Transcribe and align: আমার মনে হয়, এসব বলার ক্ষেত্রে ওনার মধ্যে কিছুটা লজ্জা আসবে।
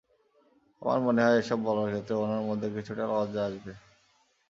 আমার 0.81 0.99
মনে 1.05 1.21
হয়, 1.23 1.37
এসব 1.41 1.59
বলার 1.67 1.89
ক্ষেত্রে 1.91 2.13
ওনার 2.15 2.43
মধ্যে 2.49 2.67
কিছুটা 2.75 3.03
লজ্জা 3.11 3.41
আসবে। 3.47 3.71